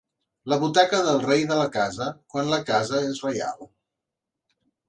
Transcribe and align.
La 0.51 0.55
butaca 0.63 1.01
del 1.07 1.19
rei 1.25 1.45
de 1.51 1.59
la 1.59 1.67
casa, 1.77 2.09
quan 2.35 2.51
la 2.55 2.61
casa 2.73 3.05
és 3.11 3.23
reial. 3.29 3.63